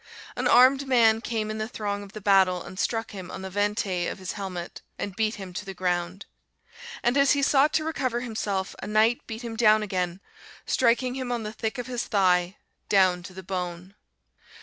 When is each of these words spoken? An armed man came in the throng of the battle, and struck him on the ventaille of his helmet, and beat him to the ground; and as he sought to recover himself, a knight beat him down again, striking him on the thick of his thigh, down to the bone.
An 0.35 0.47
armed 0.47 0.87
man 0.87 1.21
came 1.21 1.51
in 1.51 1.59
the 1.59 1.67
throng 1.67 2.01
of 2.01 2.13
the 2.13 2.21
battle, 2.21 2.63
and 2.63 2.79
struck 2.79 3.11
him 3.11 3.29
on 3.29 3.43
the 3.43 3.51
ventaille 3.51 4.09
of 4.11 4.17
his 4.17 4.31
helmet, 4.31 4.81
and 4.97 5.15
beat 5.15 5.35
him 5.35 5.53
to 5.53 5.63
the 5.63 5.75
ground; 5.75 6.25
and 7.03 7.15
as 7.19 7.33
he 7.33 7.43
sought 7.43 7.71
to 7.73 7.83
recover 7.83 8.21
himself, 8.21 8.75
a 8.81 8.87
knight 8.87 9.21
beat 9.27 9.43
him 9.43 9.55
down 9.55 9.83
again, 9.83 10.19
striking 10.65 11.13
him 11.13 11.31
on 11.31 11.43
the 11.43 11.53
thick 11.53 11.77
of 11.77 11.85
his 11.85 12.05
thigh, 12.05 12.57
down 12.89 13.21
to 13.21 13.33
the 13.35 13.43
bone. 13.43 13.93